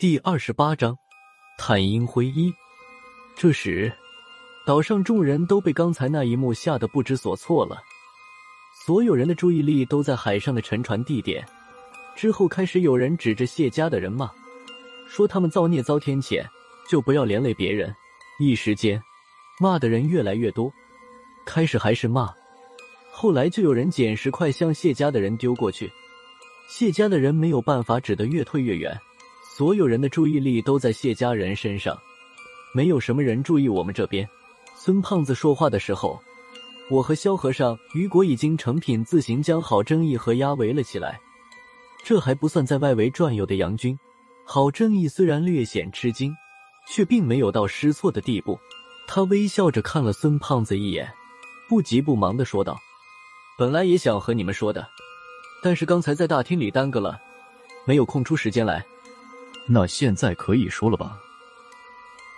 [0.00, 0.96] 第二十八章，
[1.58, 2.50] 探阴灰衣。
[3.36, 3.92] 这时，
[4.64, 7.82] 岛上众人都被刚才那一幕吓得不知所措了，
[8.86, 11.46] 所有人的注意力都在海上的沉船地点。
[12.16, 14.30] 之后开始有人指着谢家的人骂，
[15.06, 16.42] 说他们造孽遭天谴，
[16.88, 17.94] 就不要连累别人。
[18.38, 18.98] 一时间，
[19.60, 20.72] 骂的人越来越多。
[21.44, 22.32] 开始还是骂，
[23.12, 25.92] 后来就有人捡石块向谢家的人丢过去，
[26.70, 28.98] 谢家的人没有办法，只得越退越远。
[29.60, 31.94] 所有人的注意力都在谢家人身上，
[32.72, 34.26] 没有什么人注意我们这边。
[34.74, 36.18] 孙胖子说话的时候，
[36.88, 41.20] 我和萧和尚、雨果已经成品自行将郝正义和鸭围了起来。
[42.02, 43.94] 这还不算在外围转悠的杨军。
[44.46, 46.34] 郝正义虽然略显吃惊，
[46.88, 48.58] 却并没有到失措的地步。
[49.06, 51.12] 他微笑着看了孙胖子一眼，
[51.68, 52.80] 不急不忙的说道
[53.58, 54.88] ：“本来也想和你们说的，
[55.62, 57.20] 但是刚才在大厅里耽搁了，
[57.84, 58.82] 没有空出时间来。”
[59.66, 61.18] 那现在可以说了吧？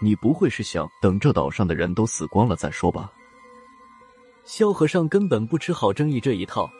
[0.00, 3.10] 你不会是想等这岛上的人都死光了再说吧？
[4.44, 6.70] 萧和尚根本不吃郝正义这一套，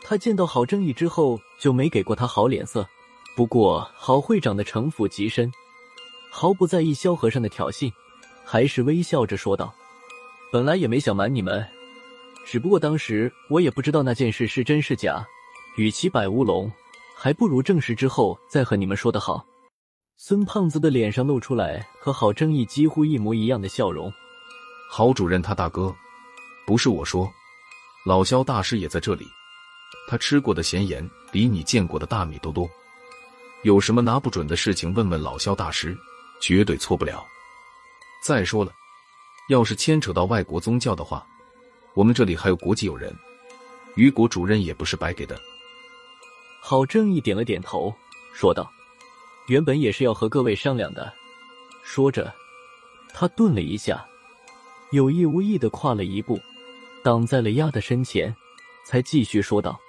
[0.00, 2.88] 他见到郝正义之后就没给过他好脸色。
[3.36, 5.52] 不过郝会长的城府极深，
[6.28, 7.92] 毫不在意萧和尚的挑衅，
[8.44, 9.72] 还是微笑着说道
[10.50, 11.64] ：“本来也没想瞒你们，
[12.44, 15.24] 只不过当时我也不知道那件事是真是假，
[15.76, 16.72] 与其摆乌龙，
[17.14, 19.44] 还不如证实之后再和你们说的好。”
[20.20, 24.12] 孙胖子的脸上露出来和郝正义几乎一模一样的笑容。
[24.90, 25.94] 郝主任他大哥，
[26.66, 27.32] 不是我说，
[28.04, 29.24] 老肖大师也在这里。
[30.08, 32.68] 他吃过的咸盐比你见过的大米都多。
[33.62, 35.96] 有什么拿不准的事情，问问老肖大师，
[36.40, 37.24] 绝对错不了。
[38.20, 38.72] 再说了，
[39.48, 41.24] 要是牵扯到外国宗教的话，
[41.94, 43.16] 我们这里还有国际友人，
[43.94, 45.40] 于国主任也不是白给的。
[46.60, 47.94] 郝正义点了点头，
[48.34, 48.68] 说道。
[49.48, 51.10] 原本也是要和各位商量的，
[51.82, 52.32] 说着，
[53.14, 54.06] 他顿了一下，
[54.92, 56.38] 有意无意的跨了一步，
[57.02, 58.34] 挡在了鸭的身前，
[58.84, 59.80] 才继续说道：“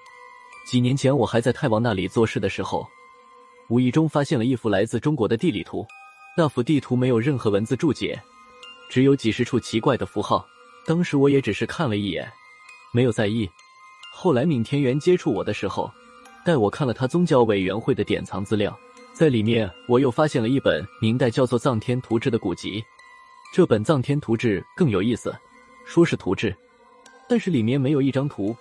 [0.65, 2.87] 几年前我还在太王那里做事的时候，
[3.67, 5.85] 无意中发现了一幅来自中国的地理图。
[6.37, 8.17] 那幅地图没有任何文字注解，
[8.89, 10.47] 只有几十处奇怪的符号。
[10.85, 12.31] 当时我也只是看了一眼，
[12.93, 13.49] 没有在意。
[14.13, 15.91] 后来闵天元接触我的时候，
[16.45, 18.73] 带我看了他宗教委员会的典藏资料。”
[19.19, 22.81] 在里面，我又发现了一本明代叫做《藏天图志》的古籍。
[23.53, 25.35] 这本《藏天图志》更有意思，
[25.85, 26.55] 说是图志，
[27.27, 28.55] 但是里面没有一张图，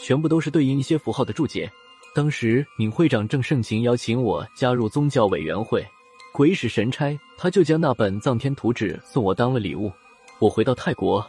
[0.00, 1.70] 全部都是对应一些符号的注解。
[2.16, 5.86] 当时闵会长正盛情邀请我加入宗教委员会，
[6.32, 9.92] 鬼使神差，他就将那本《藏天图志》送我当了礼物。
[10.40, 11.24] 我回到泰国，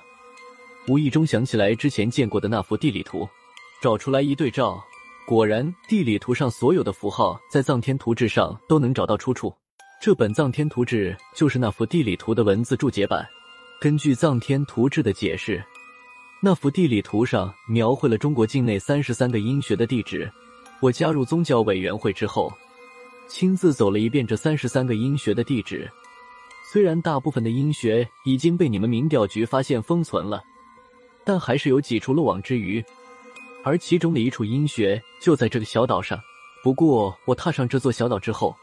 [0.87, 3.29] 无意中想起来之前见过的那幅地理图，
[3.83, 4.83] 找出来一对照。
[5.25, 9.53] 果然，地理图上所有的符号在藏天图志上都能找到出处。
[10.01, 13.25] 这本藏天图志就是那幅地理图的文字注解版。
[13.79, 15.63] 根据藏天图志的解释，
[16.41, 20.29] 那幅地理图上描绘了中国境内三十三个阴穴的地址。
[20.81, 22.51] 我加入宗教委员会之后，
[23.29, 25.89] 亲自走了一遍这三十三个阴穴的地址。
[26.69, 30.43] 虽然大部分的阴穴已经被你们民调局发现封存了，
[31.23, 32.83] 但还是有几处漏网之鱼。
[33.65, 36.19] 而其中的一处阴穴就在这个小岛上。
[36.61, 38.53] 不过，我踏上这座小岛之后，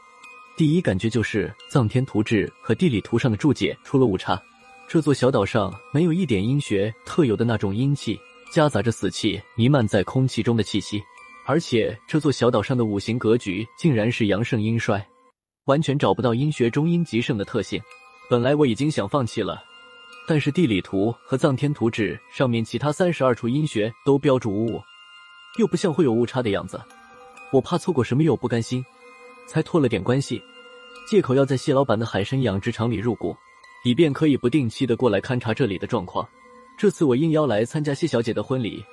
[0.55, 4.39] 第一感觉就是《藏天图志》和地理图上的注解出了误差。
[4.87, 8.19] 这座小岛上没有一点阴穴特有的那种阴气，
[8.51, 11.01] 夹杂着死气弥漫在空气中的气息。
[11.45, 15.03] 而且，这座小岛上的五行格局竟然是阳盛阴衰，
[15.65, 17.81] 完全找不到阴穴中阴极盛的特性。
[18.29, 19.63] 本来我已经想放弃了。
[20.27, 24.79] 但是地理图和藏天图志上面其他三十二处阴穴都标注无误。
[25.57, 26.81] 又不像会有误差的样子，
[27.51, 28.83] 我怕错过什么又不甘心，
[29.47, 30.41] 才托了点关系，
[31.07, 33.35] 借口要在谢老板的海参养殖场里入股，
[33.83, 36.27] 以便可以不定期的过来勘察这里的状况。
[36.77, 38.83] 这次我应邀来参加谢小姐的婚礼，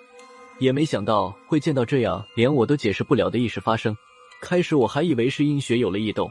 [0.59, 3.97] 也没想到会见到这样连我都解释不了的异事发生。
[4.41, 6.31] 开始我还以为是阴雪有了异动，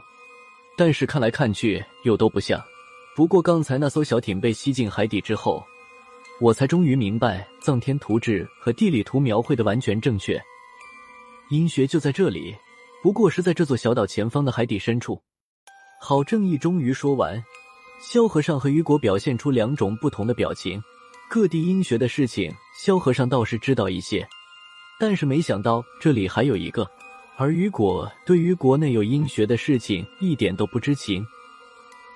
[0.76, 2.62] 但是看来看去又都不像。
[3.16, 5.64] 不过刚才那艘小艇被吸进海底之后。
[6.40, 10.40] 我才终于明白，藏天图志和地理图描绘的完全正确，
[11.50, 12.54] 阴穴就在这里，
[13.02, 15.20] 不过是在这座小岛前方的海底深处。
[16.00, 17.42] 郝正义终于说完，
[18.00, 20.80] 萧和尚和雨果表现出两种不同的表情。
[21.28, 24.24] 各地阴穴的事情，萧和尚倒是知道一些，
[25.00, 26.88] 但是没想到这里还有一个，
[27.36, 31.26] 而雨果对于国内有阴穴的事情一点都不知情，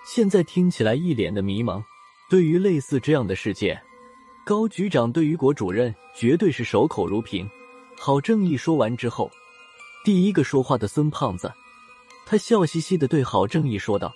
[0.06, 1.82] 现在听起来一脸的迷茫。
[2.30, 3.78] 对于类似这样的事件。
[4.44, 7.48] 高局长对于国主任绝对是守口如瓶。
[7.96, 9.30] 郝正义说完之后，
[10.04, 11.52] 第一个说话的孙胖子，
[12.26, 14.10] 他他笑嘻嘻的对郝正义说道：“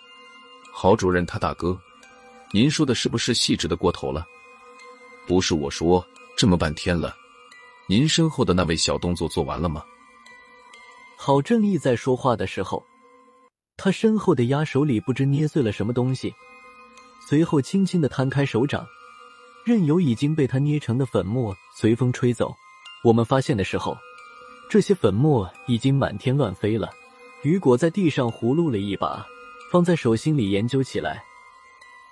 [0.73, 1.79] 郝主任，他大哥，
[2.51, 4.27] 您说的是不是细致的过头了？
[5.27, 6.03] 不是我说，
[6.35, 7.15] 这么半天了，
[7.87, 9.85] 您身后的那位小动作做完了吗？”
[11.19, 12.83] 郝正义在说话的时候，
[13.77, 16.33] 他身后的鸭手里不知捏碎了什么东西，
[17.29, 18.87] 随后轻轻的摊开手掌，
[19.67, 22.55] 任由已经被他捏成的粉末随风吹走。
[23.03, 23.97] 我们发现的时候，
[24.71, 26.89] 这些粉末已经满天乱飞了。
[27.43, 29.27] 雨果在地上胡撸了一把，
[29.73, 31.25] 放在手心里研究起来。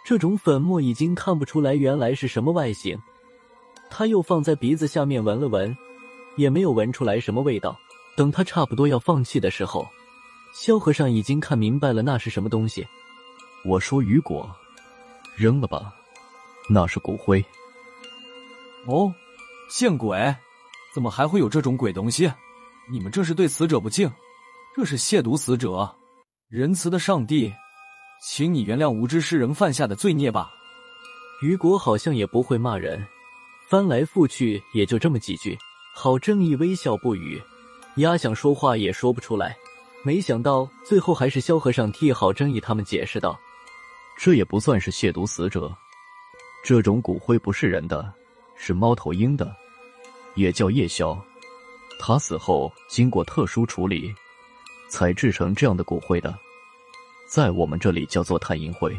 [0.05, 2.99] 这种粉末已经看不出来原来是什么外形。
[3.89, 5.77] 他又放在鼻子下面闻了闻，
[6.35, 7.79] 也没有闻出来什么味道。
[8.17, 9.87] 等他差不多要放弃的时候，
[10.53, 12.85] 萧和尚已经看明白了那是什么东西。
[13.65, 14.51] 我说：“雨果，
[15.37, 15.95] 扔了吧，
[16.69, 17.44] 那是骨灰。”
[18.87, 19.12] 哦，
[19.70, 20.34] 见鬼！
[20.94, 22.31] 怎么还会有这种鬼东西？
[22.90, 24.11] 你们这是对死者不敬，
[24.76, 25.90] 这是亵渎死者！
[26.49, 27.52] 仁慈的上帝，
[28.22, 30.50] 请你原谅无知世人犯下的罪孽吧。
[31.43, 33.05] 雨果好像也不会骂人，
[33.69, 35.58] 翻来覆去也就这么几句。
[35.94, 37.43] 郝正义微笑不语。
[37.96, 39.56] 丫想说话也说不出来，
[40.05, 43.38] 没想到最后还是萧和尚替郝正义他们解释道
[44.19, 45.75] ：“这也不算是亵渎死者，
[46.64, 48.11] 这种骨灰不是人的，
[48.56, 49.55] 是猫头鹰的，
[50.34, 51.14] 也叫夜枭。
[52.00, 54.11] 他死后经过特殊处理，
[54.88, 56.34] 才制成这样的骨灰的，
[57.28, 58.99] 在我们这里叫做探阴灰。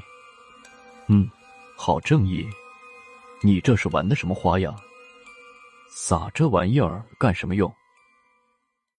[1.07, 1.27] 嗯，
[1.75, 2.47] 好正义，
[3.41, 4.79] 你这是玩的什么花样？
[5.89, 7.73] 撒这玩意儿干什么用？”